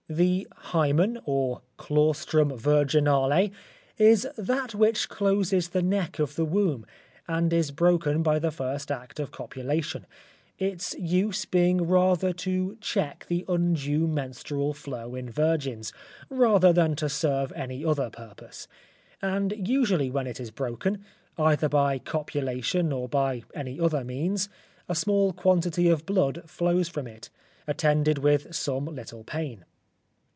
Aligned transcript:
The 0.09 0.45
hymen, 0.57 1.21
or 1.23 1.61
claustrum 1.77 2.49
virginale, 2.59 3.53
is 3.97 4.27
that 4.37 4.75
which 4.75 5.07
closes 5.07 5.69
the 5.69 5.81
neck 5.81 6.19
of 6.19 6.35
the 6.35 6.43
womb, 6.43 6.85
and 7.29 7.53
is 7.53 7.71
broken 7.71 8.21
by 8.21 8.37
the 8.37 8.51
first 8.51 8.91
act 8.91 9.21
of 9.21 9.31
copulation; 9.31 10.05
its 10.59 10.93
use 10.99 11.45
being 11.45 11.87
rather 11.87 12.33
to 12.33 12.75
check 12.81 13.25
the 13.29 13.45
undue 13.47 14.05
menstrual 14.05 14.73
flow 14.73 15.15
in 15.15 15.29
virgins, 15.29 15.93
rather 16.29 16.73
than 16.73 16.93
to 16.97 17.07
serve 17.07 17.53
any 17.53 17.85
other 17.85 18.09
purpose, 18.09 18.67
and 19.21 19.65
usually 19.65 20.11
when 20.11 20.27
it 20.27 20.41
is 20.41 20.51
broken, 20.51 21.05
either 21.37 21.69
by 21.69 21.97
copulation, 21.97 22.91
or 22.91 23.07
by 23.07 23.43
any 23.55 23.79
other 23.79 24.03
means, 24.03 24.49
a 24.89 24.93
small 24.95 25.31
quantity 25.31 25.87
of 25.87 26.05
blood 26.05 26.43
flows 26.49 26.89
from 26.89 27.07
it, 27.07 27.29
attended 27.65 28.17
with 28.17 28.53
some 28.53 28.83
little 28.87 29.23
pain. 29.23 29.63